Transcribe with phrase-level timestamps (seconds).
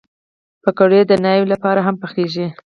[0.63, 2.47] پکورې د ناوې لپاره هم پخېږي